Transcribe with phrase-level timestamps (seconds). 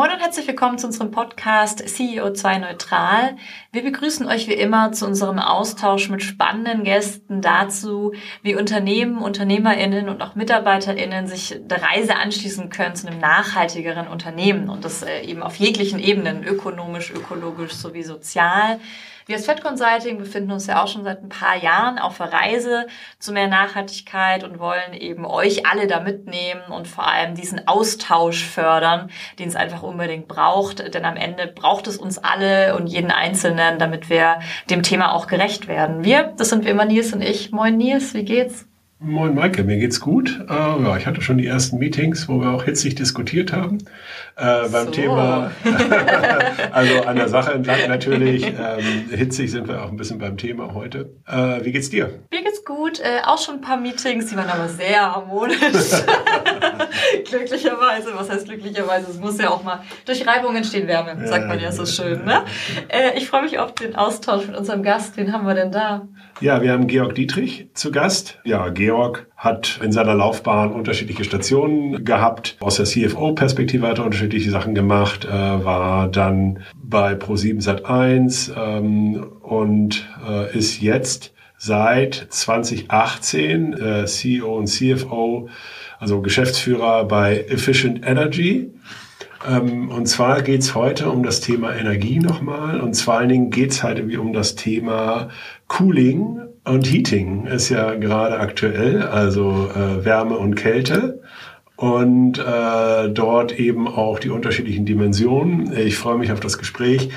[0.00, 3.36] Moin und herzlich willkommen zu unserem Podcast CEO2 Neutral.
[3.70, 10.08] Wir begrüßen euch wie immer zu unserem Austausch mit spannenden Gästen dazu, wie Unternehmen, UnternehmerInnen
[10.08, 15.20] und auch MitarbeiterInnen sich der Reise anschließen können zu einem nachhaltigeren Unternehmen und das äh,
[15.20, 18.80] eben auf jeglichen Ebenen, ökonomisch, ökologisch sowie sozial.
[19.30, 22.32] Wir als Fed Consulting befinden uns ja auch schon seit ein paar Jahren auf der
[22.32, 22.88] Reise
[23.20, 28.44] zu mehr Nachhaltigkeit und wollen eben euch alle da mitnehmen und vor allem diesen Austausch
[28.44, 29.08] fördern,
[29.38, 30.92] den es einfach unbedingt braucht.
[30.92, 35.28] Denn am Ende braucht es uns alle und jeden Einzelnen, damit wir dem Thema auch
[35.28, 36.02] gerecht werden.
[36.02, 37.52] Wir, das sind wie immer Nils und ich.
[37.52, 38.66] Moin Nils, wie geht's?
[39.02, 40.44] Moin Maike, mir geht's gut.
[40.46, 43.78] Äh, ja, ich hatte schon die ersten Meetings, wo wir auch hitzig diskutiert haben.
[44.36, 44.90] Äh, beim so.
[44.90, 45.52] Thema,
[46.70, 48.44] also an der Sache entlang natürlich.
[48.44, 51.14] Ähm, hitzig sind wir auch ein bisschen beim Thema heute.
[51.26, 52.10] Äh, wie geht's dir?
[52.30, 53.00] Mir geht's gut.
[53.00, 55.56] Äh, auch schon ein paar Meetings, die waren aber sehr harmonisch.
[57.30, 59.10] glücklicherweise, was heißt glücklicherweise?
[59.10, 62.26] Es muss ja auch mal durch Reibung entstehen Wärme, sagt man ja so schön.
[62.26, 62.44] Ne?
[62.88, 65.16] Äh, ich freue mich auf den Austausch mit unserem Gast.
[65.16, 66.06] Wen haben wir denn da?
[66.40, 68.38] Ja, wir haben Georg Dietrich zu Gast.
[68.44, 72.56] Ja, Georg hat in seiner Laufbahn unterschiedliche Stationen gehabt.
[72.60, 79.22] Aus der CFO-Perspektive hat er unterschiedliche Sachen gemacht, äh, war dann bei Pro7 Sat1 ähm,
[79.42, 85.50] und äh, ist jetzt seit 2018 äh, CEO und CFO,
[85.98, 88.70] also Geschäftsführer bei Efficient Energy.
[89.48, 92.80] Ähm, und zwar geht's heute um das Thema Energie nochmal.
[92.80, 95.28] Und vor allen Dingen geht's halt irgendwie um das Thema
[95.68, 101.22] Cooling und Heating ist ja gerade aktuell, also äh, Wärme und Kälte.
[101.76, 105.72] Und äh, dort eben auch die unterschiedlichen Dimensionen.
[105.76, 107.08] Ich freue mich auf das Gespräch.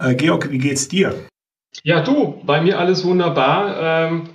[0.00, 1.14] Äh, Georg, wie geht's dir?
[1.84, 3.76] Ja, du, bei mir alles wunderbar.
[3.80, 4.30] Ähm,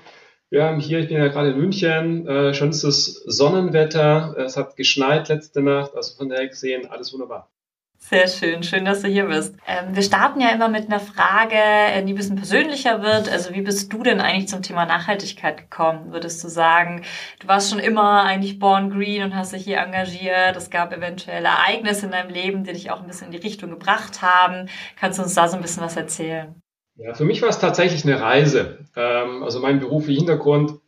[0.53, 4.35] wir haben hier, ich bin ja gerade in München, äh, schönstes Sonnenwetter.
[4.37, 7.49] Es hat geschneit letzte Nacht, also von daher gesehen, alles wunderbar.
[7.97, 9.55] Sehr schön, schön, dass du hier bist.
[9.65, 13.31] Ähm, wir starten ja immer mit einer Frage, äh, die ein bisschen persönlicher wird.
[13.31, 16.11] Also wie bist du denn eigentlich zum Thema Nachhaltigkeit gekommen?
[16.11, 17.01] Würdest du sagen,
[17.39, 20.55] du warst schon immer eigentlich born green und hast dich hier engagiert.
[20.55, 23.71] Es gab eventuell Ereignisse in deinem Leben, die dich auch ein bisschen in die Richtung
[23.71, 24.69] gebracht haben.
[24.99, 26.62] Kannst du uns da so ein bisschen was erzählen?
[26.95, 28.79] Ja, für mich war es tatsächlich eine Reise.
[28.95, 30.79] Ähm, also mein beruflicher Hintergrund,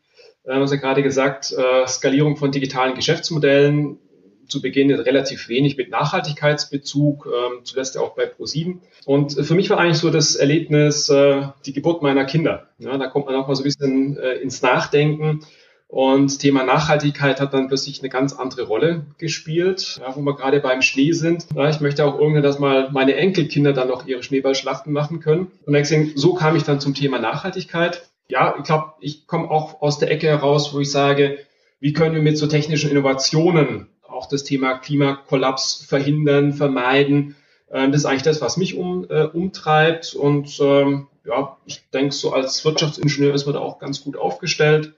[0.43, 3.99] äh, hast ja gerade gesagt, äh, Skalierung von digitalen Geschäftsmodellen,
[4.47, 8.81] zu Beginn relativ wenig mit Nachhaltigkeitsbezug, ähm, zuletzt ja auch bei ProSieben.
[9.05, 12.69] Und für mich war eigentlich so das Erlebnis äh, die Geburt meiner Kinder.
[12.77, 15.41] Da kommt man auch mal so ein bisschen äh, ins Nachdenken.
[15.87, 20.59] Und Thema Nachhaltigkeit hat dann plötzlich eine ganz andere Rolle gespielt, ja, wo wir gerade
[20.59, 21.45] beim Schnee sind.
[21.55, 25.51] Ja, ich möchte auch irgendwann, dass mal meine Enkelkinder dann noch ihre Schneeballschlachten machen können.
[25.65, 28.09] Und deswegen, so kam ich dann zum Thema Nachhaltigkeit.
[28.27, 31.37] Ja, ich glaube, ich komme auch aus der Ecke heraus, wo ich sage,
[31.79, 37.35] wie können wir mit so technischen Innovationen auch das Thema Klimakollaps verhindern, vermeiden?
[37.71, 40.15] Ähm, das ist eigentlich das, was mich um, äh, umtreibt.
[40.15, 44.93] Und ähm, ja, ich denke, so als Wirtschaftsingenieur ist man da auch ganz gut aufgestellt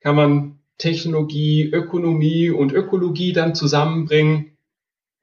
[0.00, 4.56] kann man Technologie, Ökonomie und Ökologie dann zusammenbringen.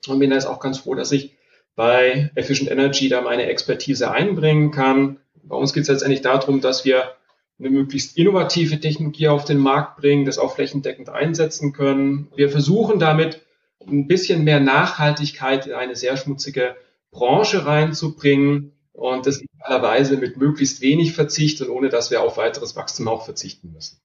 [0.08, 1.38] Und bin da jetzt auch ganz froh, dass ich
[1.76, 5.20] bei Efficient Energy da meine Expertise einbringen kann.
[5.44, 7.16] Bei uns geht es letztendlich darum, dass wir
[7.60, 12.30] eine möglichst innovative Technologie auf den Markt bringen, das auch flächendeckend einsetzen können.
[12.36, 13.42] Wir versuchen damit
[13.88, 16.76] ein bisschen mehr Nachhaltigkeit in eine sehr schmutzige
[17.12, 22.76] Branche reinzubringen und das idealerweise mit möglichst wenig Verzicht und ohne dass wir auf weiteres
[22.76, 24.00] Wachstum auch verzichten müssen.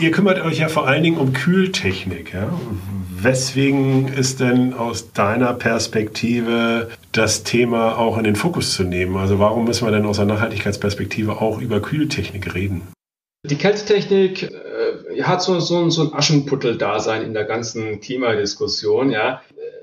[0.00, 2.32] Ihr kümmert euch ja vor allen Dingen um Kühltechnik.
[2.32, 2.50] Ja?
[3.10, 9.18] Weswegen ist denn aus deiner Perspektive das Thema auch in den Fokus zu nehmen?
[9.18, 12.80] Also warum müssen wir denn aus einer Nachhaltigkeitsperspektive auch über Kühltechnik reden?
[13.44, 19.10] Die Kältetechnik äh, hat so, so, so ein Aschenputtel-Dasein in der ganzen Klimadiskussion.
[19.10, 19.42] Ja?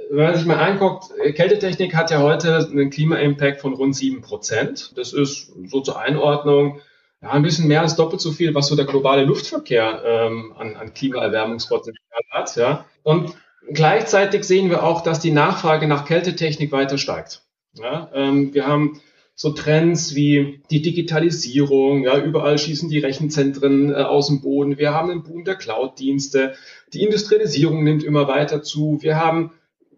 [0.09, 4.93] Wenn man sich mal anguckt, Kältetechnik hat ja heute einen Klima-Impact von rund sieben Prozent.
[4.95, 6.79] Das ist so zur Einordnung
[7.21, 10.75] ja, ein bisschen mehr als doppelt so viel, was so der globale Luftverkehr ähm, an,
[10.75, 12.55] an Klimaerwärmungspotenzial hat.
[12.55, 12.85] Ja.
[13.03, 13.35] Und
[13.71, 17.41] gleichzeitig sehen wir auch, dass die Nachfrage nach Kältetechnik weiter steigt.
[17.73, 18.09] Ja.
[18.13, 19.01] Ähm, wir haben
[19.33, 24.79] so Trends wie die Digitalisierung, ja, überall schießen die Rechenzentren äh, aus dem Boden.
[24.79, 26.55] Wir haben einen Boom der Cloud-Dienste.
[26.93, 28.97] Die Industrialisierung nimmt immer weiter zu.
[29.01, 29.51] Wir haben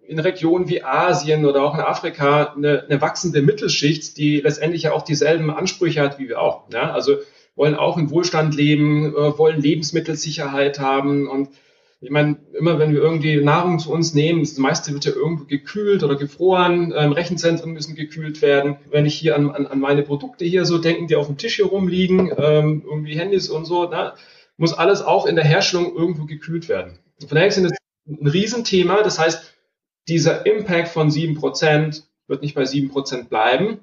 [0.10, 4.94] in Regionen wie Asien oder auch in Afrika eine, eine wachsende Mittelschicht, die letztendlich ja
[4.94, 6.64] auch dieselben Ansprüche hat wie wir auch.
[6.74, 6.92] Ja?
[6.92, 7.18] Also
[7.56, 11.50] wollen auch in Wohlstand leben, äh, wollen Lebensmittelsicherheit haben und
[12.02, 15.44] ich meine, immer wenn wir irgendwie Nahrung zu uns nehmen, das meiste wird ja irgendwo
[15.44, 18.78] gekühlt oder gefroren, ähm, Rechenzentren müssen gekühlt werden.
[18.90, 21.58] Wenn ich hier an, an, an meine Produkte hier so denke, die auf dem Tisch
[21.58, 24.16] hier rumliegen, ähm, irgendwie Handys und so, na,
[24.56, 27.00] muss alles auch in der Herstellung irgendwo gekühlt werden.
[27.20, 27.74] Von daher ist das
[28.08, 29.04] ein Riesenthema.
[29.04, 29.59] Das heißt,
[30.10, 33.80] dieser Impact von sieben Prozent wird nicht bei sieben Prozent bleiben,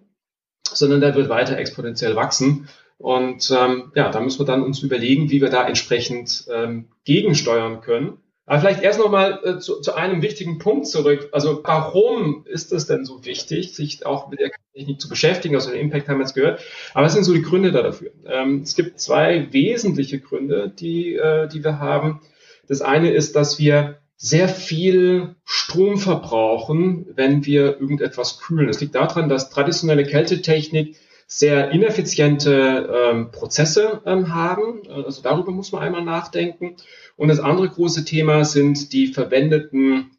[0.68, 2.68] sondern der wird weiter exponentiell wachsen.
[2.98, 7.80] Und ähm, ja, da müssen wir dann uns überlegen, wie wir da entsprechend ähm, gegensteuern
[7.80, 8.18] können.
[8.46, 11.28] Aber vielleicht erst nochmal äh, zu, zu einem wichtigen Punkt zurück.
[11.32, 15.56] Also warum ist es denn so wichtig, sich auch mit der Technik zu beschäftigen?
[15.56, 16.60] Also den Impact haben wir jetzt gehört.
[16.94, 18.12] Aber was sind so die Gründe da dafür?
[18.24, 22.20] Ähm, es gibt zwei wesentliche Gründe, die, äh, die wir haben.
[22.68, 28.66] Das eine ist, dass wir sehr viel Strom verbrauchen, wenn wir irgendetwas kühlen.
[28.66, 30.96] Das liegt daran, dass traditionelle Kältetechnik
[31.26, 34.82] sehr ineffiziente ähm, Prozesse ähm, haben.
[34.88, 36.76] Also darüber muss man einmal nachdenken.
[37.16, 40.12] Und das andere große Thema sind die verwendeten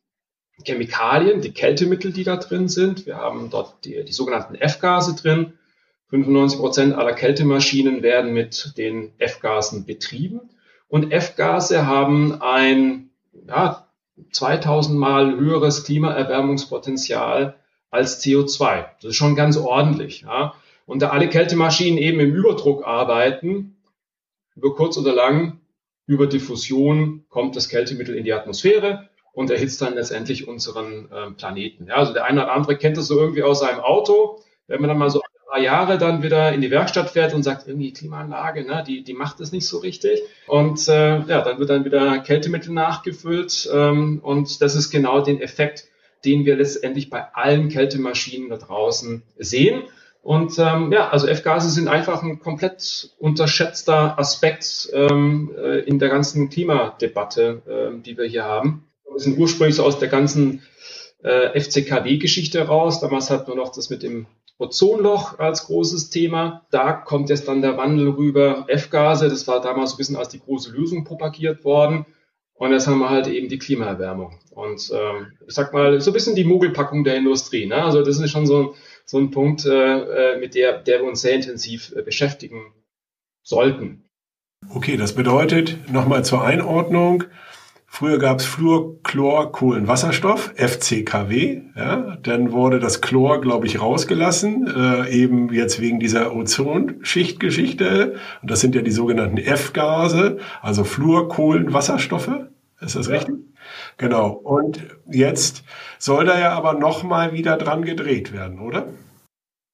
[0.63, 3.05] Chemikalien, die Kältemittel, die da drin sind.
[3.05, 5.53] Wir haben dort die, die sogenannten F-Gase drin.
[6.09, 10.41] 95 Prozent aller Kältemaschinen werden mit den F-Gasen betrieben.
[10.87, 13.09] Und F-Gase haben ein
[13.47, 13.86] ja,
[14.31, 17.55] 2000 Mal höheres Klimaerwärmungspotenzial
[17.89, 18.85] als CO2.
[19.01, 20.21] Das ist schon ganz ordentlich.
[20.21, 20.53] Ja.
[20.85, 23.77] Und da alle Kältemaschinen eben im Überdruck arbeiten,
[24.55, 25.59] über kurz oder lang,
[26.07, 31.87] über Diffusion kommt das Kältemittel in die Atmosphäre und erhitzt dann letztendlich unseren äh, Planeten.
[31.87, 34.41] Ja, also der eine oder andere kennt das so irgendwie aus seinem Auto.
[34.67, 35.21] Wenn man dann mal so
[35.57, 39.13] paar Jahre dann wieder in die Werkstatt fährt und sagt, irgendwie Klimaanlage, ne, die, die
[39.13, 40.21] macht das nicht so richtig.
[40.45, 43.67] Und äh, ja, dann wird dann wieder Kältemittel nachgefüllt.
[43.73, 45.85] Ähm, und das ist genau den Effekt,
[46.25, 49.83] den wir letztendlich bei allen Kältemaschinen da draußen sehen.
[50.21, 56.09] Und ähm, ja, also F-Gase sind einfach ein komplett unterschätzter Aspekt ähm, äh, in der
[56.09, 58.85] ganzen Klimadebatte, ähm, die wir hier haben.
[59.09, 60.61] Wir sind ursprünglich so aus der ganzen
[61.23, 62.99] äh, FCKW-Geschichte raus.
[62.99, 64.27] Damals hatten wir noch das mit dem
[64.59, 66.65] Ozonloch als großes Thema.
[66.71, 68.65] Da kommt jetzt dann der Wandel rüber.
[68.67, 72.05] F-Gase, das war damals ein bisschen als die große Lösung propagiert worden.
[72.55, 74.39] Und jetzt haben wir halt eben die Klimaerwärmung.
[74.49, 77.67] Und ähm, ich sag mal, so ein bisschen die Mogelpackung der Industrie.
[77.67, 77.83] Ne?
[77.83, 78.69] Also das ist schon so ein
[79.07, 82.73] so ein Punkt, äh, äh, mit der, der wir uns sehr intensiv äh, beschäftigen
[83.41, 84.03] sollten.
[84.73, 87.23] Okay, das bedeutet nochmal zur Einordnung.
[87.89, 91.61] Früher gab es Fluor, Chlor, Kohlenwasserstoff, FCKW.
[91.75, 98.15] Ja, dann wurde das Chlor, glaube ich, rausgelassen, äh, eben jetzt wegen dieser Ozonschichtgeschichte.
[98.41, 102.29] Und das sind ja die sogenannten F-Gase, also Fluor, Kohlenwasserstoffe.
[102.81, 103.15] Ist das ja.
[103.15, 103.35] richtig?
[103.97, 104.29] Genau.
[104.29, 105.63] Und jetzt
[105.97, 108.87] soll da ja aber nochmal wieder dran gedreht werden, oder?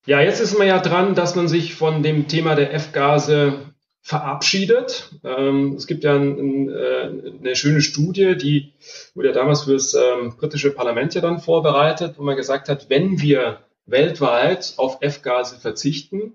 [0.05, 3.72] Ja, jetzt ist man ja dran, dass man sich von dem Thema der F-Gase
[4.03, 5.13] verabschiedet.
[5.23, 8.73] Ähm, es gibt ja ein, ein, äh, eine schöne Studie, die
[9.15, 12.89] wurde ja damals für das ähm, britische Parlament ja dann vorbereitet, wo man gesagt hat,
[12.89, 16.33] wenn wir weltweit auf F-Gase verzichten,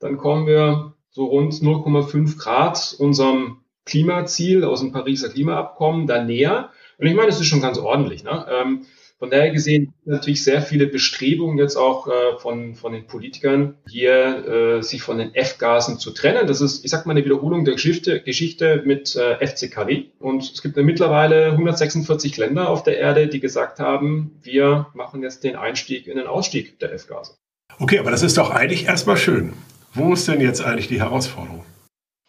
[0.00, 6.70] dann kommen wir so rund 0,5 Grad unserem Klimaziel aus dem Pariser Klimaabkommen da näher.
[6.98, 8.24] Und ich meine, das ist schon ganz ordentlich.
[8.24, 8.44] Ne?
[8.50, 8.86] Ähm,
[9.18, 14.78] von daher gesehen natürlich sehr viele Bestrebungen jetzt auch äh, von, von den Politikern, hier
[14.78, 16.46] äh, sich von den F-Gasen zu trennen.
[16.46, 20.06] Das ist, ich sag mal, eine Wiederholung der Geschichte, Geschichte mit äh, FCKW.
[20.18, 25.44] Und es gibt mittlerweile 146 Länder auf der Erde, die gesagt haben, wir machen jetzt
[25.44, 27.36] den Einstieg in den Ausstieg der F-Gase.
[27.78, 29.52] Okay, aber das ist doch eigentlich erstmal schön.
[29.94, 31.64] Wo ist denn jetzt eigentlich die Herausforderung?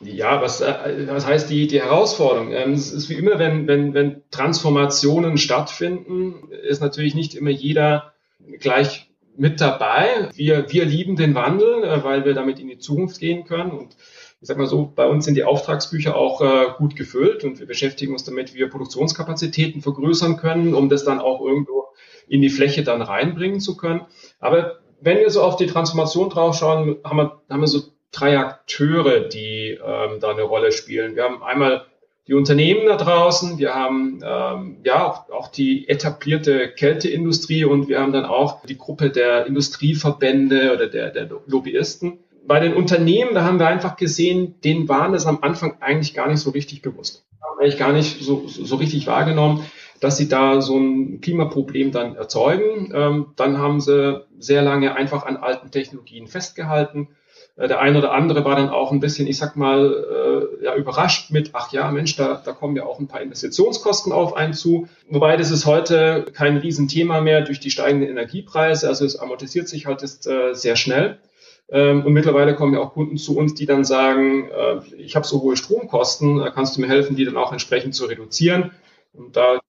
[0.05, 2.51] Ja, was, äh, was heißt die, die Herausforderung?
[2.51, 8.13] Ähm, es ist wie immer, wenn, wenn, wenn Transformationen stattfinden, ist natürlich nicht immer jeder
[8.59, 10.29] gleich mit dabei.
[10.33, 13.71] Wir, wir lieben den Wandel, äh, weil wir damit in die Zukunft gehen können.
[13.71, 13.95] Und
[14.41, 17.67] ich sag mal so, bei uns sind die Auftragsbücher auch äh, gut gefüllt und wir
[17.67, 21.85] beschäftigen uns damit, wie wir Produktionskapazitäten vergrößern können, um das dann auch irgendwo
[22.27, 24.01] in die Fläche dann reinbringen zu können.
[24.39, 29.21] Aber wenn wir so auf die Transformation draufschauen, haben wir, haben wir so drei Akteure,
[29.21, 31.15] die ähm, da eine Rolle spielen.
[31.15, 31.85] Wir haben einmal
[32.27, 37.99] die Unternehmen da draußen, wir haben ähm, ja auch, auch die etablierte Kälteindustrie und wir
[37.99, 42.19] haben dann auch die Gruppe der Industrieverbände oder der, der Lobbyisten.
[42.47, 46.27] Bei den Unternehmen, da haben wir einfach gesehen, denen waren es am Anfang eigentlich gar
[46.27, 47.25] nicht so richtig bewusst.
[47.41, 49.63] Haben eigentlich gar nicht so, so richtig wahrgenommen,
[49.99, 52.91] dass sie da so ein Klimaproblem dann erzeugen.
[52.93, 57.09] Ähm, dann haben sie sehr lange einfach an alten Technologien festgehalten
[57.57, 61.31] der eine oder andere war dann auch ein bisschen, ich sag mal, äh, ja, überrascht
[61.31, 64.89] mit, ach ja, Mensch, da, da kommen ja auch ein paar Investitionskosten auf einen zu.
[65.09, 68.89] Wobei das ist heute kein Riesenthema mehr durch die steigenden Energiepreise.
[68.89, 71.19] Also es amortisiert sich halt jetzt, äh, sehr schnell.
[71.69, 75.25] Ähm, und mittlerweile kommen ja auch Kunden zu uns, die dann sagen, äh, ich habe
[75.25, 78.71] so hohe Stromkosten, äh, kannst du mir helfen, die dann auch entsprechend zu reduzieren?
[79.13, 79.59] Und da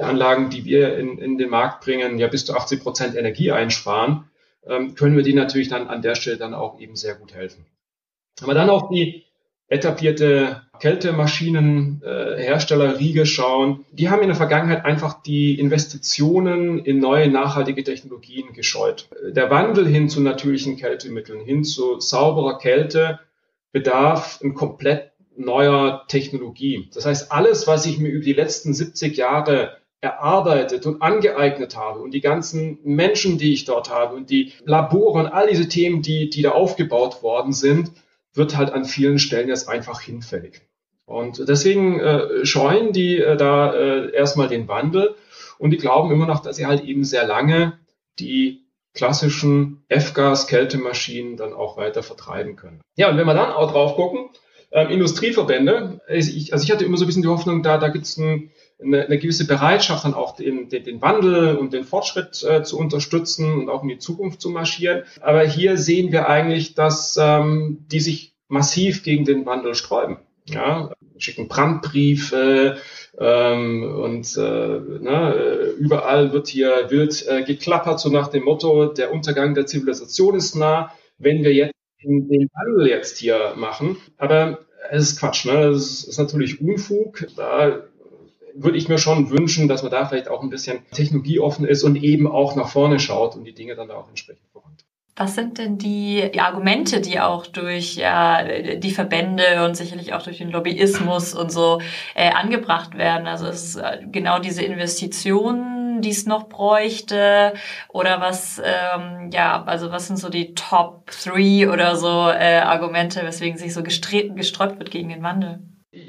[0.00, 4.24] Anlagen, die wir in, in den Markt bringen, ja bis zu 80 Prozent Energie einsparen
[4.66, 7.66] können wir die natürlich dann an der Stelle dann auch eben sehr gut helfen.
[8.42, 9.24] Aber dann auf die
[9.68, 17.84] etablierte Kältemaschinenhersteller Riege schauen, die haben in der Vergangenheit einfach die Investitionen in neue nachhaltige
[17.84, 19.10] Technologien gescheut.
[19.22, 23.20] Der Wandel hin zu natürlichen Kältemitteln, hin zu sauberer Kälte
[23.72, 26.88] bedarf ein komplett neuer Technologie.
[26.94, 32.00] Das heißt, alles, was ich mir über die letzten 70 Jahre erarbeitet und angeeignet habe
[32.00, 36.02] und die ganzen Menschen, die ich dort habe und die Labore und all diese Themen,
[36.02, 37.90] die, die da aufgebaut worden sind,
[38.32, 40.62] wird halt an vielen Stellen jetzt einfach hinfällig.
[41.04, 45.16] Und deswegen äh, scheuen die äh, da äh, erstmal den Wandel
[45.58, 47.78] und die glauben immer noch, dass sie halt eben sehr lange
[48.18, 52.80] die klassischen F-Gas-Kältemaschinen dann auch weiter vertreiben können.
[52.96, 54.30] Ja, und wenn wir dann auch drauf gucken,
[54.70, 57.88] ähm, Industrieverbände, also ich, also ich hatte immer so ein bisschen die Hoffnung, da, da
[57.88, 58.50] gibt es ein,
[58.82, 62.78] eine, eine gewisse Bereitschaft, dann auch den, den, den Wandel und den Fortschritt äh, zu
[62.78, 65.02] unterstützen und auch in die Zukunft zu marschieren.
[65.20, 70.18] Aber hier sehen wir eigentlich, dass ähm, die sich massiv gegen den Wandel sträuben.
[70.46, 72.78] Ja, schicken Brandbriefe
[73.18, 79.12] ähm, und äh, ne, überall wird hier wild äh, geklappert, so nach dem Motto, der
[79.12, 83.96] Untergang der Zivilisation ist nah, wenn wir jetzt den Wandel jetzt hier machen.
[84.16, 85.70] Aber es ist Quatsch, ne?
[85.72, 87.26] Das ist natürlich Unfug.
[87.36, 87.82] Da
[88.54, 91.96] würde ich mir schon wünschen, dass man da vielleicht auch ein bisschen technologieoffen ist und
[91.96, 94.88] eben auch nach vorne schaut und die Dinge dann da auch entsprechend vorantreibt.
[95.18, 98.44] Was sind denn die, Argumente, die auch durch ja,
[98.76, 101.80] die Verbände und sicherlich auch durch den Lobbyismus und so
[102.14, 103.26] äh, angebracht werden?
[103.26, 107.54] Also es ist äh, genau diese Investitionen, die es noch bräuchte
[107.88, 113.22] oder was, ähm, ja, also was sind so die Top Three oder so äh, Argumente,
[113.24, 115.58] weswegen sich so gesträubt wird gegen den Wandel?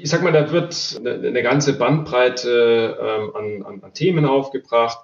[0.02, 5.00] Ich sag mal, da wird eine, eine ganze Bandbreite ähm, an, an, an Themen aufgebracht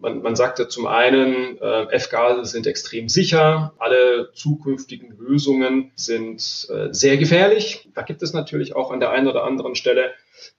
[0.00, 6.92] man, man sagte zum einen, äh, F-Gase sind extrem sicher, alle zukünftigen Lösungen sind äh,
[6.92, 7.88] sehr gefährlich.
[7.94, 10.12] Da gibt es natürlich auch an der einen oder anderen Stelle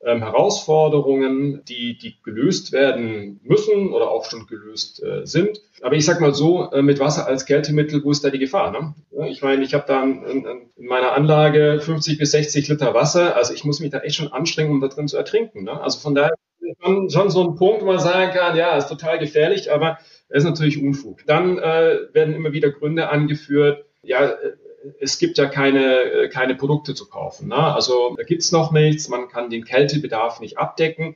[0.03, 5.61] ähm, Herausforderungen, die, die gelöst werden müssen oder auch schon gelöst äh, sind.
[5.81, 8.71] Aber ich sage mal so, äh, mit Wasser als Kältemittel, wo ist da die Gefahr?
[8.71, 8.95] Ne?
[9.29, 10.45] Ich meine, ich habe da in, in,
[10.75, 14.31] in, meiner Anlage 50 bis 60 Liter Wasser, also ich muss mich da echt schon
[14.31, 15.63] anstrengen, um da drin zu ertrinken.
[15.63, 15.79] Ne?
[15.81, 16.33] Also von daher
[16.81, 20.43] schon, schon so ein Punkt, wo man sagen kann, ja, ist total gefährlich, aber ist
[20.43, 21.25] natürlich Unfug.
[21.25, 24.53] Dann äh, werden immer wieder Gründe angeführt, ja, äh,
[24.99, 27.49] es gibt ja keine, äh, keine Produkte zu kaufen.
[27.49, 27.55] Ne?
[27.55, 31.15] Also da gibt's noch nichts, man kann den Kältebedarf nicht abdecken.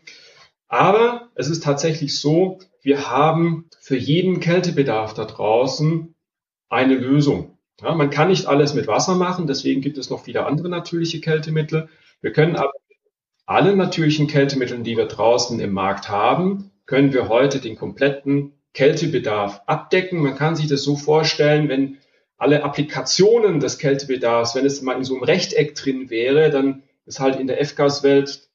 [0.68, 6.16] Aber es ist tatsächlich so, wir haben für jeden Kältebedarf da draußen
[6.70, 7.58] eine Lösung.
[7.82, 11.22] Ja, man kann nicht alles mit Wasser machen, deswegen gibt es noch viele andere natürliche
[11.22, 11.90] Kältemittel.
[12.22, 12.72] Wir können aber
[13.46, 19.62] alle natürlichen Kältemitteln, die wir draußen im Markt haben, können wir heute den kompletten Kältebedarf
[19.68, 20.22] abdecken.
[20.22, 21.98] Man kann sich das so vorstellen, wenn
[22.38, 27.20] alle Applikationen des Kältebedarfs, wenn es mal in so einem Rechteck drin wäre, dann ist
[27.20, 28.50] halt in der F-Gas-Welt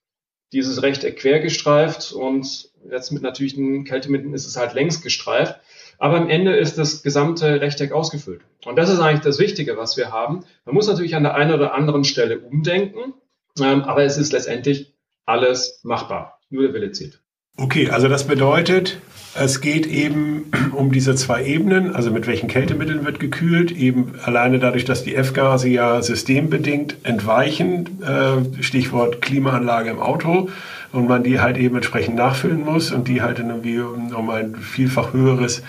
[0.52, 5.61] dieses Rechteck quer gestreift und jetzt mit natürlichen Kältemitteln ist es halt längs gestreift.
[5.99, 8.42] Aber am Ende ist das gesamte Rechteck ausgefüllt.
[8.64, 10.44] Und das ist eigentlich das Wichtige, was wir haben.
[10.64, 13.14] Man muss natürlich an der einen oder anderen Stelle umdenken.
[13.61, 14.94] Ähm, aber es ist letztendlich
[15.26, 16.40] alles machbar.
[16.50, 17.20] Nur der Wille zählt.
[17.60, 19.00] Okay, also das bedeutet,
[19.34, 24.60] es geht eben um diese zwei Ebenen, also mit welchen Kältemitteln wird gekühlt, eben alleine
[24.60, 30.48] dadurch, dass die F-Gase ja systembedingt entweichen, äh, Stichwort Klimaanlage im Auto,
[30.92, 35.12] und man die halt eben entsprechend nachfüllen muss und die halt irgendwie um ein vielfach
[35.12, 35.62] höheres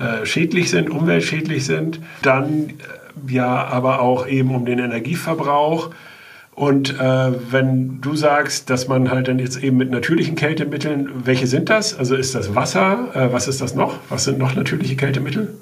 [0.00, 2.00] äh, schädlich sind, umweltschädlich sind.
[2.22, 2.70] Dann
[3.28, 5.90] äh, ja aber auch eben um den Energieverbrauch
[6.56, 11.46] und äh, wenn du sagst, dass man halt dann jetzt eben mit natürlichen Kältemitteln, welche
[11.46, 11.96] sind das?
[11.96, 13.10] Also ist das Wasser?
[13.14, 13.98] Äh, was ist das noch?
[14.08, 15.58] Was sind noch natürliche Kältemittel?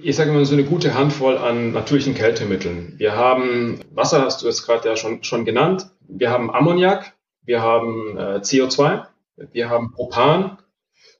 [0.00, 2.94] Ich sage mal so eine gute Handvoll an natürlichen Kältemitteln.
[2.96, 5.90] Wir haben Wasser, hast du jetzt gerade ja schon, schon genannt.
[6.06, 7.12] Wir haben Ammoniak,
[7.44, 9.06] wir haben äh, CO2,
[9.50, 10.58] wir haben Propan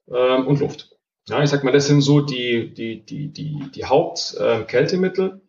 [0.07, 0.89] äh, und Luft.
[1.29, 5.41] Ja, ich sag mal, das sind so die, die, die, die, die Hauptkältemittel.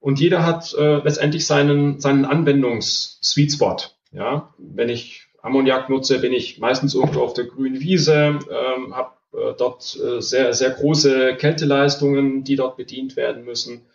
[0.00, 3.76] Und jeder hat äh, letztendlich seinen, seinen Anwendungs-Sweet Spot.
[4.12, 9.12] Ja, wenn ich Ammoniak nutze, bin ich meistens irgendwo auf der grünen Wiese, ähm, habe
[9.32, 13.86] äh, dort äh, sehr, sehr große Kälteleistungen, die dort bedient werden müssen.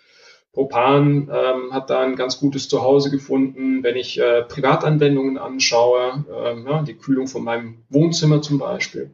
[0.54, 6.68] Propan ähm, hat da ein ganz gutes Zuhause gefunden, wenn ich äh, Privatanwendungen anschaue, ähm,
[6.68, 9.10] ja, die Kühlung von meinem Wohnzimmer zum Beispiel.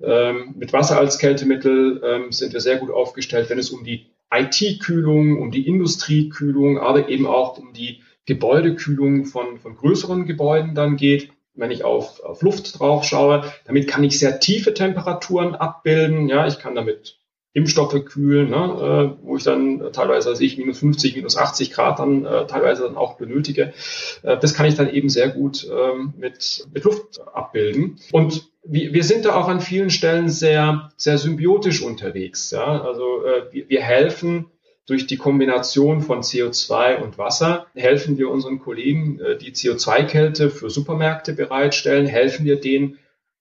[0.00, 4.06] Ähm, mit Wasser als Kältemittel ähm, sind wir sehr gut aufgestellt, wenn es um die
[4.32, 10.96] IT-Kühlung, um die Industriekühlung, aber eben auch um die Gebäudekühlung von, von größeren Gebäuden dann
[10.96, 11.30] geht.
[11.54, 16.28] Wenn ich auf, auf Luft drauf schaue, damit kann ich sehr tiefe Temperaturen abbilden.
[16.28, 17.18] Ja, ich kann damit
[17.54, 21.98] Impfstoffe kühlen, ne, äh, wo ich dann teilweise, als ich minus 50, minus 80 Grad
[21.98, 23.74] dann äh, teilweise dann auch benötige.
[24.22, 27.98] Äh, das kann ich dann eben sehr gut ähm, mit, mit Luft abbilden.
[28.10, 32.50] Und wir, wir sind da auch an vielen Stellen sehr, sehr symbiotisch unterwegs.
[32.50, 32.82] Ja?
[32.82, 34.46] Also äh, wir, wir helfen
[34.86, 40.70] durch die Kombination von CO2 und Wasser helfen wir unseren Kollegen, äh, die CO2-Kälte für
[40.70, 42.98] Supermärkte bereitstellen, helfen wir denen,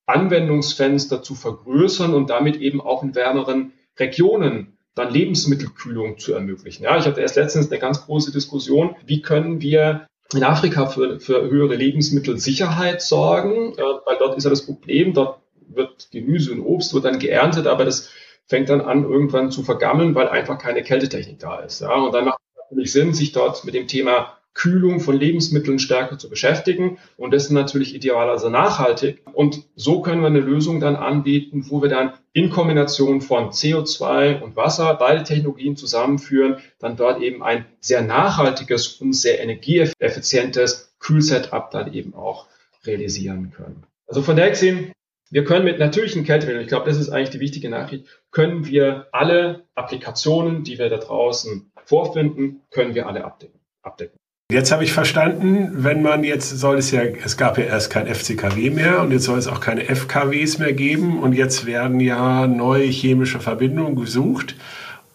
[0.07, 6.83] Anwendungsfenster zu vergrößern und damit eben auch in wärmeren Regionen dann Lebensmittelkühlung zu ermöglichen.
[6.83, 11.19] Ja, ich hatte erst letztens eine ganz große Diskussion, wie können wir in Afrika für,
[11.19, 16.61] für höhere Lebensmittelsicherheit sorgen, äh, weil dort ist ja das Problem, dort wird Gemüse und
[16.61, 18.09] Obst wird dann geerntet, aber das
[18.47, 21.81] fängt dann an, irgendwann zu vergammeln, weil einfach keine Kältetechnik da ist.
[21.81, 25.79] Ja, und dann macht es natürlich Sinn, sich dort mit dem Thema Kühlung von Lebensmitteln
[25.79, 26.97] stärker zu beschäftigen.
[27.17, 29.21] Und das natürlich idealerweise nachhaltig.
[29.33, 34.41] Und so können wir eine Lösung dann anbieten, wo wir dann in Kombination von CO2
[34.41, 41.71] und Wasser beide Technologien zusammenführen, dann dort eben ein sehr nachhaltiges und sehr energieeffizientes Kühlsetup
[41.71, 42.47] dann eben auch
[42.85, 43.83] realisieren können.
[44.07, 44.91] Also von der gesehen,
[45.29, 49.07] wir können mit natürlichen Kältemitteln, ich glaube, das ist eigentlich die wichtige Nachricht, können wir
[49.13, 53.59] alle Applikationen, die wir da draußen vorfinden, können wir alle abdecken.
[53.81, 54.20] abdecken.
[54.51, 58.13] Jetzt habe ich verstanden, wenn man jetzt soll es ja, es gab ja erst kein
[58.13, 62.47] FCKW mehr und jetzt soll es auch keine FKWs mehr geben und jetzt werden ja
[62.47, 64.55] neue chemische Verbindungen gesucht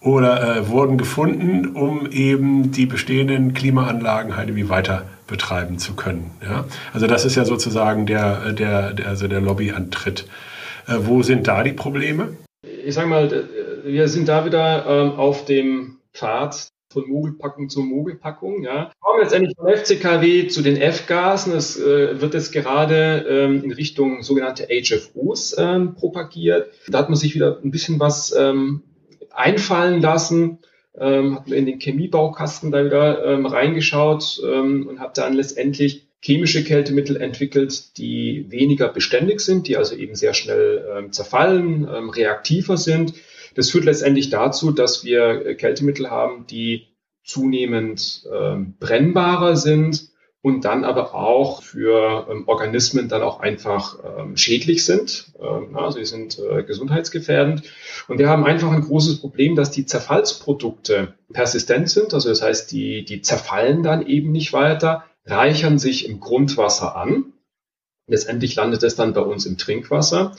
[0.01, 6.31] oder äh, wurden gefunden, um eben die bestehenden Klimaanlagen halt irgendwie weiter betreiben zu können.
[6.43, 6.65] Ja?
[6.95, 10.27] Also das ist ja sozusagen der, der, der, also der Lobbyantritt.
[10.89, 12.39] Äh, wo sind da die Probleme?
[12.63, 13.45] Ich sage mal,
[13.85, 18.63] wir sind da wieder ähm, auf dem Pfad von Mogelpackung zu Mogelpackung.
[18.63, 18.91] Ja.
[19.01, 21.53] Kommen letztendlich vom FCKW zu den F-Gasen.
[21.53, 26.71] Es äh, wird jetzt gerade ähm, in Richtung sogenannte HFOs ähm, propagiert.
[26.89, 28.83] Da hat man sich wieder ein bisschen was ähm,
[29.31, 30.61] einfallen lassen.
[30.99, 36.09] Ähm, hat man in den Chemiebaukasten da wieder ähm, reingeschaut ähm, und hat dann letztendlich
[36.23, 42.09] chemische Kältemittel entwickelt, die weniger beständig sind, die also eben sehr schnell ähm, zerfallen, ähm,
[42.09, 43.13] reaktiver sind
[43.57, 46.87] das führt letztendlich dazu, dass wir äh, Kältemittel haben, die
[47.25, 50.11] zunehmend ähm, brennbarer sind
[50.43, 55.33] und dann aber auch für ähm, Organismen dann auch einfach ähm, schädlich sind.
[55.41, 57.65] Ähm, also die sind äh, gesundheitsgefährdend.
[58.07, 62.15] Und wir haben einfach ein großes Problem, dass die Zerfallsprodukte persistent sind.
[62.15, 67.33] Also das heißt, die, die zerfallen dann eben nicht weiter, reichern sich im Grundwasser an.
[68.07, 70.37] Letztendlich landet es dann bei uns im Trinkwasser.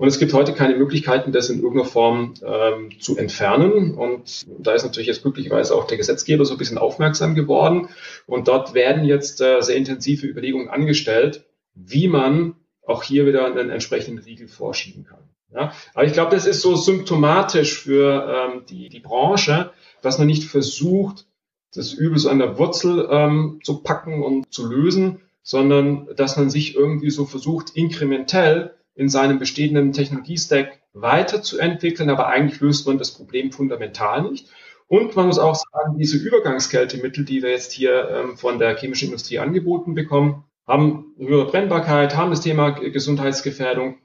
[0.00, 3.92] Und es gibt heute keine Möglichkeiten, das in irgendeiner Form ähm, zu entfernen.
[3.92, 7.90] Und da ist natürlich jetzt glücklicherweise auch der Gesetzgeber so ein bisschen aufmerksam geworden.
[8.24, 12.54] Und dort werden jetzt äh, sehr intensive Überlegungen angestellt, wie man
[12.86, 15.28] auch hier wieder einen entsprechenden Riegel vorschieben kann.
[15.52, 20.28] Ja, aber ich glaube, das ist so symptomatisch für ähm, die, die Branche, dass man
[20.28, 21.26] nicht versucht,
[21.74, 26.48] das Übel so an der Wurzel ähm, zu packen und zu lösen, sondern dass man
[26.48, 33.12] sich irgendwie so versucht, inkrementell in seinem bestehenden Technologiestack weiterzuentwickeln, aber eigentlich löst man das
[33.12, 34.48] Problem fundamental nicht.
[34.88, 39.06] Und man muss auch sagen, diese Übergangskältemittel, die wir jetzt hier ähm, von der chemischen
[39.06, 43.98] Industrie angeboten bekommen, haben höhere Brennbarkeit, haben das Thema Gesundheitsgefährdung,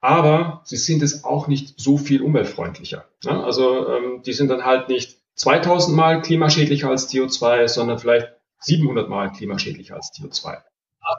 [0.00, 3.06] aber sie sind es auch nicht so viel umweltfreundlicher.
[3.24, 3.42] Ne?
[3.42, 8.28] Also ähm, die sind dann halt nicht 2000 Mal klimaschädlicher als CO2, sondern vielleicht
[8.60, 10.58] 700 Mal klimaschädlicher als CO2.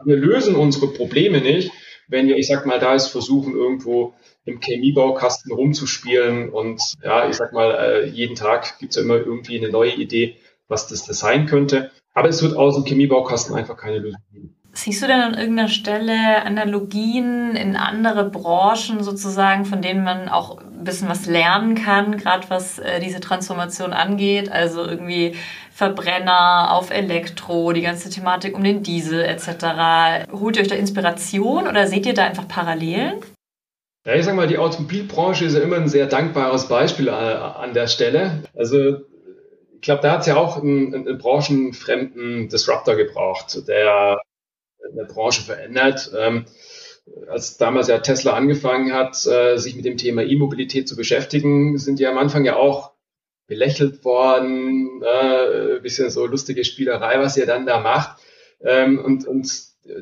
[0.06, 1.72] Wir lösen unsere Probleme nicht,
[2.08, 4.14] wenn wir, ich sag mal, da ist versuchen, irgendwo
[4.46, 9.58] im Chemiebaukasten rumzuspielen und ja, ich sag mal, äh, jeden Tag gibt's ja immer irgendwie
[9.58, 11.92] eine neue Idee, was das, das sein könnte.
[12.14, 14.56] Aber es wird aus dem Chemiebaukasten einfach keine Lösung geben.
[14.78, 20.60] Siehst du denn an irgendeiner Stelle Analogien in andere Branchen sozusagen, von denen man auch
[20.60, 24.52] ein bisschen was lernen kann, gerade was äh, diese Transformation angeht?
[24.52, 25.36] Also irgendwie
[25.72, 30.30] Verbrenner auf Elektro, die ganze Thematik um den Diesel etc.
[30.32, 33.22] Holt ihr euch da Inspiration oder seht ihr da einfach Parallelen?
[34.06, 37.74] Ja, ich sag mal, die Automobilbranche ist ja immer ein sehr dankbares Beispiel äh, an
[37.74, 38.44] der Stelle.
[38.56, 38.98] Also
[39.74, 44.20] ich glaube, da hat es ja auch einen, einen branchenfremden Disruptor gebraucht, der
[44.92, 46.12] eine Branche verändert.
[46.18, 46.46] Ähm,
[47.30, 52.00] als damals ja Tesla angefangen hat, äh, sich mit dem Thema E-Mobilität zu beschäftigen, sind
[52.00, 52.92] die am Anfang ja auch
[53.48, 58.20] belächelt worden, äh, bisschen so lustige Spielerei, was ihr dann da macht.
[58.62, 59.48] Ähm, und, und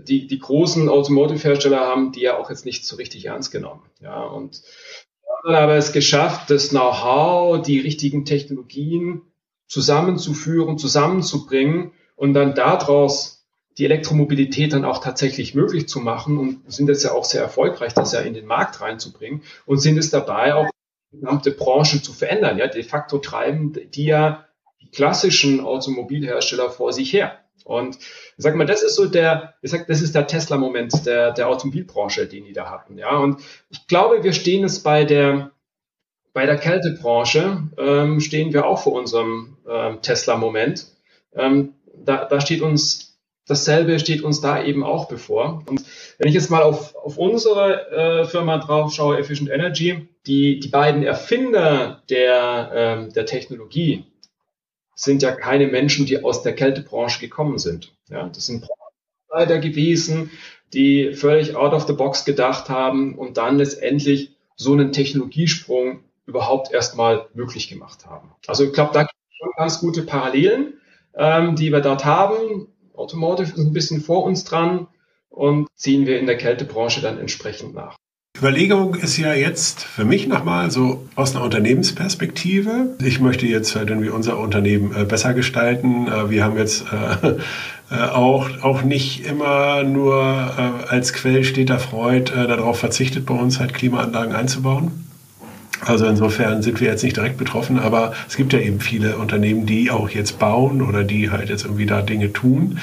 [0.08, 3.84] die, die großen Automotive-Hersteller haben die ja auch jetzt nicht so richtig ernst genommen.
[4.02, 4.62] Ja, und
[5.44, 9.22] haben aber es geschafft, das Know-how, die richtigen Technologien
[9.68, 13.35] zusammenzuführen, zusammenzubringen und dann daraus
[13.78, 17.94] die Elektromobilität dann auch tatsächlich möglich zu machen und sind jetzt ja auch sehr erfolgreich,
[17.94, 20.70] das ja in den Markt reinzubringen und sind es dabei auch
[21.12, 22.58] gesamte Branche zu verändern.
[22.58, 24.46] Ja, de facto treiben die ja
[24.82, 27.40] die klassischen Automobilhersteller vor sich her.
[27.64, 31.32] Und ich sag mal, das ist so der, ich sag, das ist der Tesla-Moment der,
[31.32, 32.98] der Automobilbranche, den die da hatten.
[32.98, 35.52] Ja, und ich glaube, wir stehen es bei der,
[36.34, 40.88] bei der Kältebranche, ähm, stehen wir auch vor unserem ähm, Tesla-Moment.
[41.34, 43.15] Ähm, da, da steht uns
[43.48, 45.64] dasselbe steht uns da eben auch bevor.
[45.68, 45.84] Und
[46.18, 50.70] wenn ich jetzt mal auf, auf unsere äh, Firma drauf schaue, Efficient Energy, die, die
[50.70, 54.06] beiden Erfinder der, ähm, der Technologie,
[54.96, 57.94] sind ja keine Menschen, die aus der Kältebranche gekommen sind.
[58.10, 58.66] Ja, das sind
[59.30, 60.32] Leiter gewesen,
[60.74, 66.72] die völlig out of the box gedacht haben und dann letztendlich so einen Technologiesprung überhaupt
[66.72, 68.32] erstmal möglich gemacht haben.
[68.48, 70.80] Also ich glaube, da gibt es schon ganz gute Parallelen,
[71.14, 72.68] ähm, die wir dort haben.
[72.98, 74.88] Automotive ist ein bisschen vor uns dran
[75.30, 77.96] und ziehen wir in der Kältebranche dann entsprechend nach.
[78.38, 82.98] Überlegung ist ja jetzt für mich nochmal so aus einer Unternehmensperspektive.
[83.02, 86.08] Ich möchte jetzt halt irgendwie unser Unternehmen äh, besser gestalten.
[86.08, 90.16] Äh, wir haben jetzt äh, auch, auch nicht immer nur
[90.90, 95.05] als Quell steter Freud darauf verzichtet, bei uns halt Klimaanlagen einzubauen.
[95.82, 99.66] Also insofern sind wir jetzt nicht direkt betroffen, aber es gibt ja eben viele Unternehmen,
[99.66, 102.80] die auch jetzt bauen oder die halt jetzt irgendwie da Dinge tun.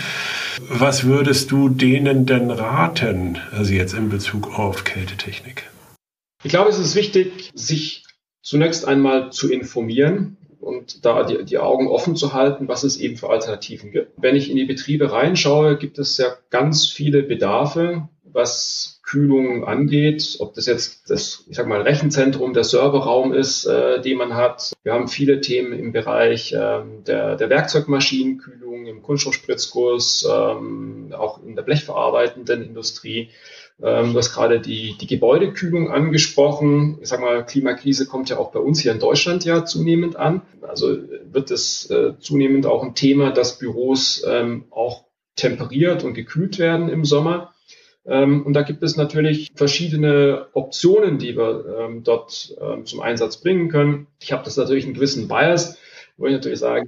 [0.69, 5.65] Was würdest du denen denn raten, also jetzt in Bezug auf Kältetechnik?
[6.45, 8.05] Ich glaube, es ist wichtig, sich
[8.43, 13.17] zunächst einmal zu informieren und da die, die, Augen offen zu halten, was es eben
[13.17, 14.13] für Alternativen gibt.
[14.17, 20.37] Wenn ich in die Betriebe reinschaue, gibt es ja ganz viele Bedarfe, was Kühlung angeht,
[20.39, 24.73] ob das jetzt das, ich sag mal, Rechenzentrum, der Serverraum ist, äh, den man hat.
[24.85, 31.57] Wir haben viele Themen im Bereich ähm, der, der Werkzeugmaschinenkühlung, im Kunststoffspritzguss, ähm, auch in
[31.57, 33.29] der blechverarbeitenden Industrie.
[33.83, 36.97] Ähm, du hast gerade die, die Gebäudekühlung angesprochen.
[37.03, 40.41] Ich sag mal, Klimakrise kommt ja auch bei uns hier in Deutschland ja zunehmend an.
[40.63, 40.97] Also
[41.31, 45.05] wird es äh, zunehmend auch ein Thema, dass Büros ähm, auch
[45.37, 47.53] temperiert und gekühlt werden im Sommer.
[48.05, 53.37] Ähm, und da gibt es natürlich verschiedene Optionen, die wir ähm, dort ähm, zum Einsatz
[53.37, 54.09] bringen können.
[54.21, 55.79] Ich habe das natürlich einen gewissen Bias,
[56.17, 56.87] wo ich natürlich sage,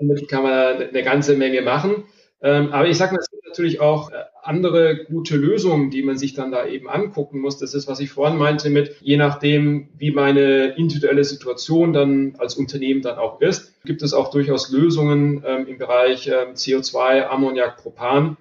[0.00, 2.04] mit kann man eine ganze Menge machen.
[2.40, 6.34] Aber ich sage mal, es gibt natürlich auch äh, andere gute Lösungen, die man sich
[6.34, 7.56] dann da eben angucken muss.
[7.56, 12.56] Das ist, was ich vorhin meinte mit, je nachdem, wie meine individuelle Situation dann als
[12.56, 18.36] Unternehmen dann auch ist, gibt es auch durchaus Lösungen im Bereich ähm, CO2, Ammoniak, Propan,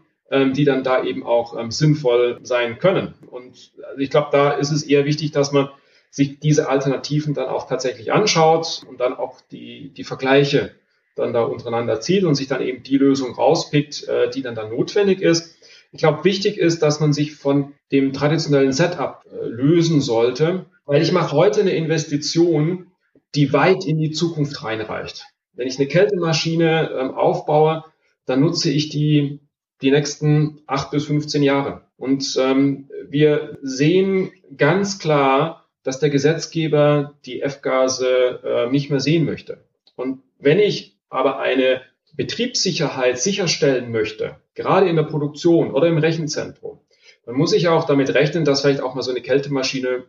[0.54, 3.14] die dann da eben auch ähm, sinnvoll sein können.
[3.30, 5.70] Und also ich glaube, da ist es eher wichtig, dass man
[6.10, 10.72] sich diese Alternativen dann auch tatsächlich anschaut und dann auch die, die Vergleiche
[11.16, 14.68] dann da untereinander zieht und sich dann eben die Lösung rauspickt, äh, die dann da
[14.68, 15.56] notwendig ist.
[15.92, 21.02] Ich glaube, wichtig ist, dass man sich von dem traditionellen Setup äh, lösen sollte, weil
[21.02, 22.92] ich mache heute eine Investition,
[23.36, 25.26] die weit in die Zukunft reinreicht.
[25.54, 27.84] Wenn ich eine Kältemaschine ähm, aufbaue,
[28.26, 29.40] dann nutze ich die
[29.84, 31.82] die nächsten acht bis 15 Jahre.
[31.98, 39.26] Und ähm, wir sehen ganz klar, dass der Gesetzgeber die F-Gase äh, nicht mehr sehen
[39.26, 39.66] möchte.
[39.96, 41.82] Und wenn ich aber eine
[42.16, 46.80] Betriebssicherheit sicherstellen möchte, gerade in der Produktion oder im Rechenzentrum,
[47.26, 50.06] dann muss ich auch damit rechnen, dass vielleicht auch mal so eine Kältemaschine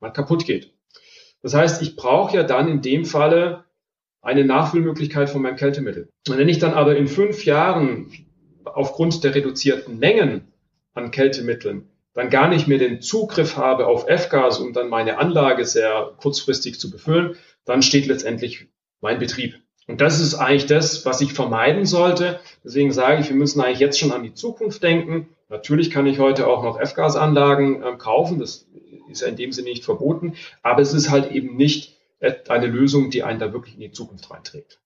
[0.00, 0.72] mal kaputt geht.
[1.42, 3.64] Das heißt, ich brauche ja dann in dem Falle
[4.22, 6.08] eine Nachfüllmöglichkeit von meinem Kältemittel.
[6.28, 8.12] Und wenn ich dann aber in fünf Jahren
[8.64, 10.52] aufgrund der reduzierten Mengen
[10.94, 15.64] an Kältemitteln dann gar nicht mehr den Zugriff habe auf F-Gas, um dann meine Anlage
[15.64, 18.66] sehr kurzfristig zu befüllen, dann steht letztendlich
[19.00, 19.54] mein Betrieb.
[19.86, 22.40] Und das ist eigentlich das, was ich vermeiden sollte.
[22.64, 25.28] Deswegen sage ich, wir müssen eigentlich jetzt schon an die Zukunft denken.
[25.48, 28.38] Natürlich kann ich heute auch noch F-Gas-Anlagen äh, kaufen.
[28.38, 28.66] Das
[29.10, 30.34] ist ja in dem Sinne nicht verboten.
[30.62, 31.96] Aber es ist halt eben nicht
[32.48, 34.78] eine Lösung, die einen da wirklich in die Zukunft reinträgt.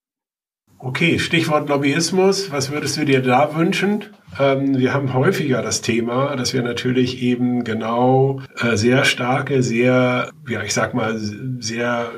[0.85, 2.53] Okay, Stichwort Lobbyismus.
[2.53, 4.05] Was würdest du dir da wünschen?
[4.38, 10.29] Ähm, wir haben häufiger das Thema, dass wir natürlich eben genau äh, sehr starke, sehr,
[10.47, 12.12] ja, ich sag mal, sehr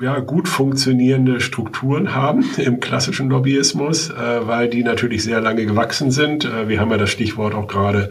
[0.00, 6.10] ja, gut funktionierende Strukturen haben im klassischen Lobbyismus, äh, weil die natürlich sehr lange gewachsen
[6.10, 6.46] sind.
[6.46, 8.10] Äh, wir haben ja das Stichwort auch gerade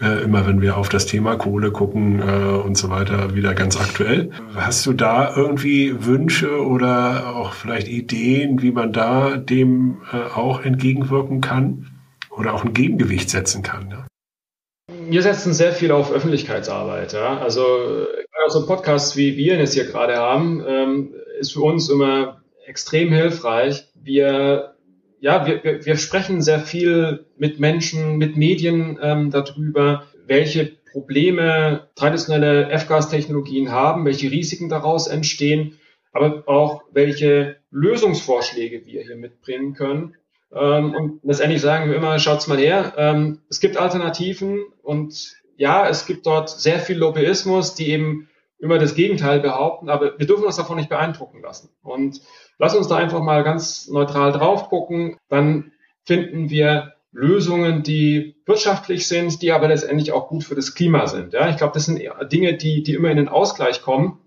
[0.00, 3.80] äh, immer wenn wir auf das Thema Kohle gucken äh, und so weiter, wieder ganz
[3.80, 4.30] aktuell.
[4.54, 10.62] Hast du da irgendwie Wünsche oder auch vielleicht Ideen, wie man da dem äh, auch
[10.62, 11.90] entgegenwirken kann
[12.30, 13.90] oder auch ein Gegengewicht setzen kann?
[13.90, 14.06] Ja?
[15.08, 17.12] Wir setzen sehr viel auf Öffentlichkeitsarbeit.
[17.12, 17.38] Ja?
[17.38, 18.06] Also
[18.48, 22.42] so ein Podcast, wie wir ihn jetzt hier gerade haben, ähm, ist für uns immer
[22.66, 23.88] extrem hilfreich.
[23.94, 24.73] Wir
[25.24, 31.88] ja, wir, wir, wir sprechen sehr viel mit Menschen, mit Medien ähm, darüber, welche Probleme
[31.94, 35.78] traditionelle F-Gas-Technologien haben, welche Risiken daraus entstehen,
[36.12, 40.14] aber auch welche Lösungsvorschläge wir hier mitbringen können.
[40.54, 45.88] Ähm, und letztendlich sagen wir immer, schaut's mal her, ähm, es gibt Alternativen und ja,
[45.88, 50.44] es gibt dort sehr viel Lobbyismus, die eben immer das Gegenteil behaupten, aber wir dürfen
[50.44, 51.70] uns davon nicht beeindrucken lassen.
[51.82, 52.20] Und
[52.58, 55.72] lass uns da einfach mal ganz neutral drauf gucken, dann
[56.04, 61.32] finden wir Lösungen, die wirtschaftlich sind, die aber letztendlich auch gut für das Klima sind.
[61.32, 64.18] Ja, ich glaube, das sind Dinge, die, die immer in den Ausgleich kommen.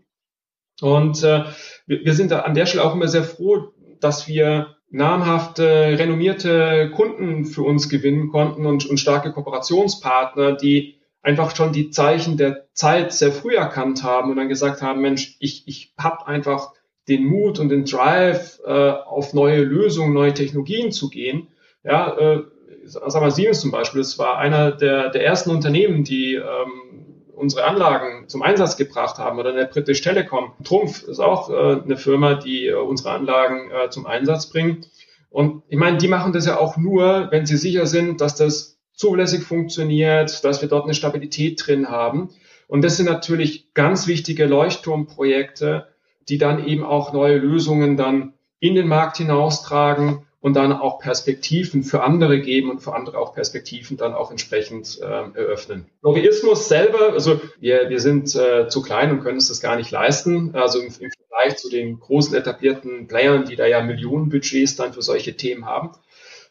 [0.82, 1.44] Und äh,
[1.86, 6.92] wir, wir sind da an der Stelle auch immer sehr froh, dass wir namhafte, renommierte
[6.96, 12.68] Kunden für uns gewinnen konnten und, und starke Kooperationspartner, die einfach schon die Zeichen der
[12.74, 16.72] Zeit sehr früh erkannt haben und dann gesagt haben, Mensch, ich, ich habe einfach
[17.08, 21.48] den Mut und den Drive, äh, auf neue Lösungen, neue Technologien zu gehen.
[21.84, 22.44] Ja, äh,
[22.84, 26.88] sag mal Siemens zum Beispiel, das war einer der, der ersten Unternehmen, die ähm,
[27.34, 30.54] unsere Anlagen zum Einsatz gebracht haben oder der British Telecom.
[30.64, 34.90] Trumpf ist auch äh, eine Firma, die äh, unsere Anlagen äh, zum Einsatz bringt.
[35.30, 38.80] Und ich meine, die machen das ja auch nur, wenn sie sicher sind, dass das
[38.94, 42.30] zulässig funktioniert, dass wir dort eine Stabilität drin haben.
[42.68, 45.88] Und das sind natürlich ganz wichtige Leuchtturmprojekte,
[46.30, 51.84] die dann eben auch neue Lösungen dann in den Markt hinaustragen und dann auch Perspektiven
[51.84, 55.86] für andere geben und für andere auch Perspektiven dann auch entsprechend äh, eröffnen.
[56.02, 59.92] Lobbyismus selber, also wir, wir sind äh, zu klein und können uns das gar nicht
[59.92, 60.56] leisten.
[60.56, 65.02] Also im, im Vergleich zu den großen etablierten Playern, die da ja Millionenbudgets dann für
[65.02, 65.92] solche Themen haben.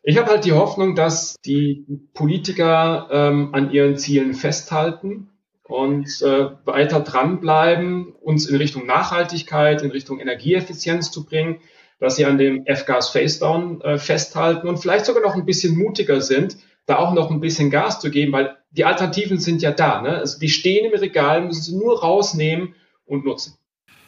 [0.02, 5.30] Ich habe halt die Hoffnung, dass die Politiker ähm, an ihren Zielen festhalten
[5.68, 11.60] und äh, weiter dranbleiben, uns in Richtung Nachhaltigkeit, in Richtung Energieeffizienz zu bringen
[11.98, 16.20] dass sie an dem F-Gas Facedown äh, festhalten und vielleicht sogar noch ein bisschen mutiger
[16.20, 20.02] sind, da auch noch ein bisschen Gas zu geben, weil die Alternativen sind ja da.
[20.02, 20.18] Ne?
[20.18, 22.74] Also die stehen im Regal, müssen sie nur rausnehmen
[23.06, 23.56] und nutzen.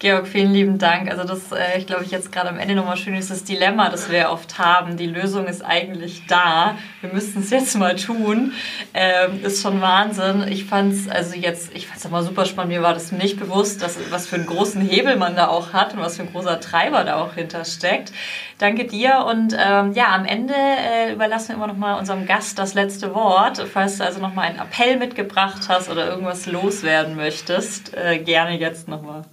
[0.00, 1.10] Georg, vielen lieben Dank.
[1.10, 3.88] Also das, äh, ich glaube, ich jetzt gerade am Ende nochmal schön ist das Dilemma,
[3.88, 4.96] das wir oft haben.
[4.96, 6.76] Die Lösung ist eigentlich da.
[7.00, 8.52] Wir müssten es jetzt mal tun.
[8.94, 10.46] Ähm, ist schon Wahnsinn.
[10.48, 12.74] Ich fand es also jetzt, ich fand es immer super spannend.
[12.74, 15.94] Mir war das nicht bewusst, dass, was für einen großen Hebel man da auch hat
[15.94, 18.12] und was für ein großer Treiber da auch hintersteckt.
[18.58, 22.56] Danke dir und ähm, ja, am Ende äh, überlassen wir immer noch mal unserem Gast
[22.60, 23.66] das letzte Wort.
[23.72, 28.56] Falls du also noch mal einen Appell mitgebracht hast oder irgendwas loswerden möchtest, äh, gerne
[28.60, 29.24] jetzt noch mal.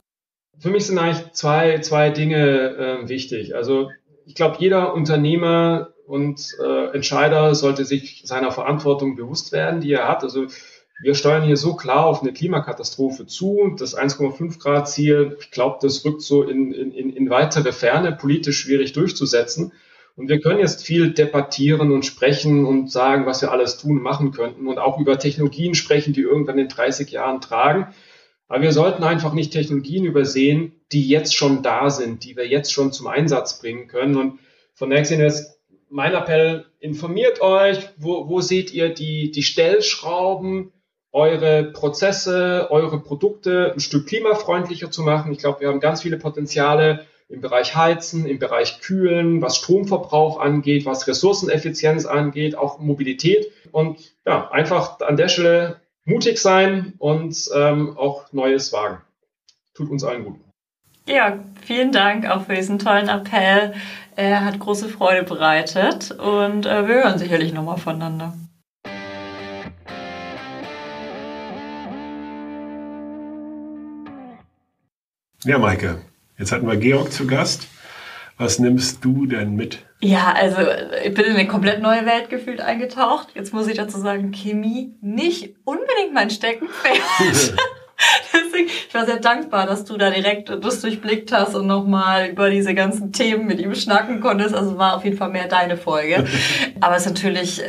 [0.60, 3.56] Für mich sind eigentlich zwei, zwei Dinge äh, wichtig.
[3.56, 3.92] Also
[4.26, 10.08] ich glaube, jeder Unternehmer und äh, Entscheider sollte sich seiner Verantwortung bewusst werden, die er
[10.08, 10.24] hat.
[10.24, 10.48] Also
[11.02, 13.76] wir steuern hier so klar auf eine Klimakatastrophe zu.
[13.78, 18.60] Das 1,5 Grad Ziel, ich glaube, das rückt so in, in, in weitere Ferne, politisch
[18.60, 19.74] schwierig durchzusetzen.
[20.16, 24.32] Und wir können jetzt viel debattieren und sprechen und sagen, was wir alles tun, machen
[24.32, 27.94] könnten und auch über Technologien sprechen, die irgendwann in 30 Jahren tragen.
[28.48, 32.72] Aber wir sollten einfach nicht Technologien übersehen, die jetzt schon da sind, die wir jetzt
[32.72, 34.16] schon zum Einsatz bringen können.
[34.18, 34.40] Und
[34.74, 40.72] von ist mein Appell, informiert euch, wo, wo seht ihr die, die Stellschrauben,
[41.12, 45.32] eure Prozesse, eure Produkte ein Stück klimafreundlicher zu machen.
[45.32, 50.40] Ich glaube, wir haben ganz viele Potenziale im Bereich Heizen, im Bereich Kühlen, was Stromverbrauch
[50.40, 53.50] angeht, was Ressourceneffizienz angeht, auch Mobilität.
[53.72, 59.02] Und ja, einfach an der Stelle mutig sein und ähm, auch Neues wagen.
[59.74, 60.40] Tut uns allen gut.
[61.08, 63.74] Ja, vielen Dank auch für diesen tollen Appell.
[64.16, 68.34] Er hat große Freude bereitet und äh, wir hören sicherlich nochmal voneinander.
[75.44, 76.00] Ja, Maike,
[76.40, 77.68] jetzt hatten wir Georg zu Gast.
[78.38, 79.86] Was nimmst du denn mit?
[80.02, 80.58] Ja, also
[81.04, 83.30] ich bin in eine komplett neue Welt gefühlt eingetaucht.
[83.34, 87.56] Jetzt muss ich dazu sagen, Chemie nicht unbedingt mein Steckenpferd.
[88.34, 92.50] Deswegen, ich war sehr dankbar, dass du da direkt das durchblickt hast und nochmal über
[92.50, 94.54] diese ganzen Themen mit ihm schnacken konntest.
[94.54, 96.26] Also war auf jeden Fall mehr deine Folge.
[96.82, 97.62] Aber es ist natürlich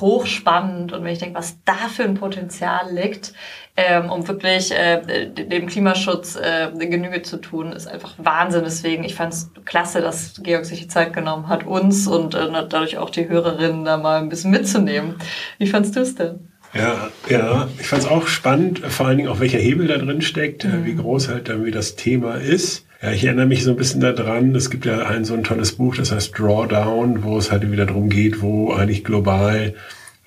[0.00, 3.34] hochspannend und wenn ich denke, was da für ein Potenzial liegt,
[3.76, 8.64] ähm, um wirklich äh, dem Klimaschutz äh, Genüge zu tun, ist einfach Wahnsinn.
[8.64, 12.48] Deswegen, ich fand es klasse, dass Georg sich die Zeit genommen hat, uns und äh,
[12.50, 15.16] dadurch auch die Hörerinnen da mal ein bisschen mitzunehmen.
[15.58, 16.48] Wie fandst du es denn?
[16.74, 20.20] Ja, ja, ich fand es auch spannend, vor allen Dingen auch welcher Hebel da drin
[20.22, 20.84] steckt, mhm.
[20.84, 22.84] wie groß halt dann wie das Thema ist.
[23.02, 25.72] Ja, ich erinnere mich so ein bisschen daran, es gibt ja ein so ein tolles
[25.72, 29.74] Buch, das heißt Drawdown, wo es halt wieder darum geht, wo eigentlich global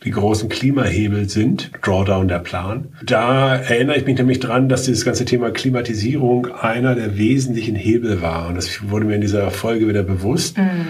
[0.03, 2.87] die großen Klimahebel sind, Drawdown der Plan.
[3.03, 8.21] Da erinnere ich mich nämlich dran, dass dieses ganze Thema Klimatisierung einer der wesentlichen Hebel
[8.21, 8.47] war.
[8.47, 10.57] Und das wurde mir in dieser Folge wieder bewusst.
[10.57, 10.85] Mhm.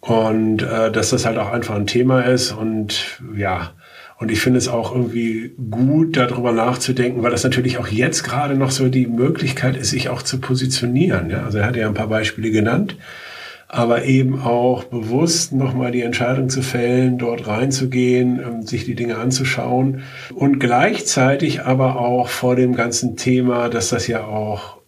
[0.00, 3.72] Und äh, dass das halt auch einfach ein Thema ist und ja,
[4.18, 8.56] Und ich finde es auch irgendwie gut, darüber nachzudenken, weil das natürlich auch jetzt gerade
[8.56, 11.30] noch so die Möglichkeit ist, sich auch zu positionieren.
[11.30, 11.44] Ja?
[11.44, 12.96] Also er hat ja ein paar Beispiele genannt,
[13.68, 19.18] aber eben auch bewusst nochmal die Entscheidung zu fällen, dort reinzugehen, ähm, sich die Dinge
[19.18, 20.02] anzuschauen
[20.34, 24.78] und gleichzeitig aber auch vor dem ganzen Thema, dass das ja auch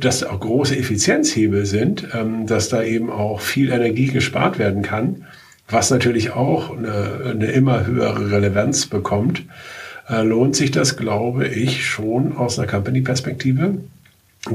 [0.00, 5.26] dass auch große Effizienzhebel sind, ähm, dass da eben auch viel Energie gespart werden kann
[5.68, 9.42] was natürlich auch eine, eine immer höhere Relevanz bekommt,
[10.08, 13.74] äh, lohnt sich das, glaube ich, schon aus einer Company-Perspektive,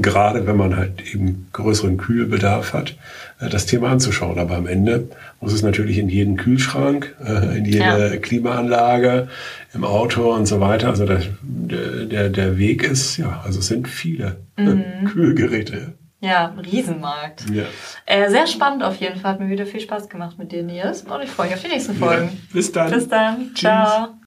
[0.00, 2.96] gerade wenn man halt eben größeren Kühlbedarf hat,
[3.40, 4.38] äh, das Thema anzuschauen.
[4.38, 5.08] Aber am Ende
[5.40, 7.78] muss es natürlich in jeden Kühlschrank, äh, in jede
[8.10, 8.16] ja.
[8.16, 9.28] Klimaanlage,
[9.72, 10.88] im Auto und so weiter.
[10.88, 14.82] Also der, der, der Weg ist, ja, also es sind viele mhm.
[15.12, 15.92] Kühlgeräte.
[16.24, 17.50] Ja, Riesenmarkt.
[17.50, 17.64] Ja.
[18.06, 19.32] Äh, sehr spannend auf jeden Fall.
[19.32, 21.02] Hat mir wieder viel Spaß gemacht mit dir, Nils.
[21.02, 22.30] Und ich freue mich auf die nächsten Folgen.
[22.32, 22.38] Ja.
[22.52, 22.90] Bis dann.
[22.90, 23.50] Bis dann.
[23.54, 23.60] Tschüss.
[23.60, 24.23] Ciao.